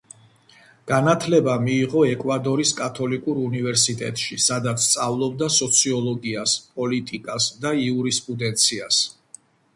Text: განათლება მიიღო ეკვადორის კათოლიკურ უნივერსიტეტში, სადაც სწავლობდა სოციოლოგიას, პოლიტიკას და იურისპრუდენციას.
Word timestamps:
განათლება 0.91 1.57
მიიღო 1.65 2.01
ეკვადორის 2.13 2.71
კათოლიკურ 2.79 3.41
უნივერსიტეტში, 3.43 4.39
სადაც 4.47 4.87
სწავლობდა 4.87 5.51
სოციოლოგიას, 5.59 6.57
პოლიტიკას 6.81 7.53
და 7.67 7.77
იურისპრუდენციას. 7.85 9.05